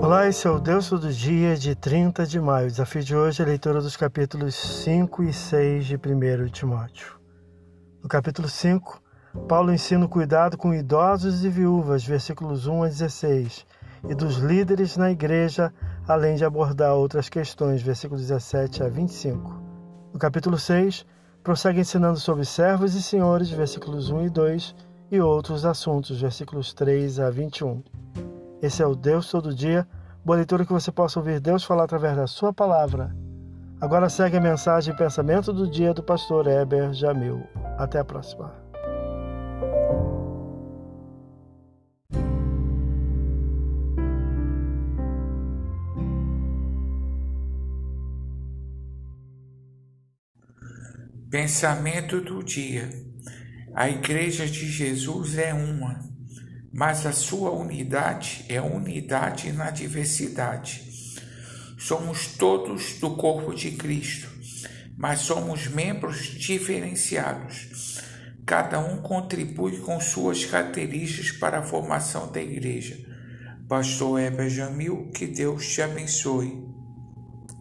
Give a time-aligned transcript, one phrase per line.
[0.00, 2.68] Olá, esse é o Deus do Dia de 30 de maio.
[2.68, 7.18] O desafio de hoje é a leitura dos capítulos 5 e 6 de 1 Timóteo.
[8.00, 9.02] No capítulo 5,
[9.48, 13.66] Paulo ensina o cuidado com idosos e viúvas, versículos 1 a 16,
[14.08, 15.74] e dos líderes na igreja,
[16.06, 19.60] além de abordar outras questões, versículos 17 a 25.
[20.12, 21.04] No capítulo 6,
[21.42, 24.76] prossegue ensinando sobre servos e senhores, versículos 1 e 2,
[25.10, 27.82] e outros assuntos, versículos 3 a 21.
[28.60, 29.86] Esse é o Deus Todo Dia.
[30.28, 33.16] Boa leitura que você possa ouvir Deus falar através da sua palavra.
[33.80, 37.48] Agora segue a mensagem e pensamento do dia do pastor Heber Jamil.
[37.78, 38.52] Até a próxima.
[51.30, 52.90] Pensamento do dia.
[53.74, 56.17] A Igreja de Jesus é uma
[56.72, 60.88] mas a sua unidade é unidade na diversidade.
[61.78, 64.28] Somos todos do corpo de Cristo,
[64.96, 68.00] mas somos membros diferenciados.
[68.44, 72.98] Cada um contribui com suas características para a formação da igreja.
[73.68, 76.67] Pastor Heber Jamil, que Deus te abençoe.